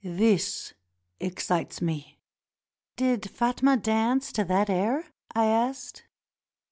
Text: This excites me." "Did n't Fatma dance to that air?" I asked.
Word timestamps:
This 0.03 0.73
excites 1.19 1.79
me." 1.79 2.17
"Did 2.95 3.23
n't 3.25 3.29
Fatma 3.31 3.77
dance 3.77 4.31
to 4.31 4.43
that 4.45 4.67
air?" 4.67 5.05
I 5.35 5.45
asked. 5.45 6.05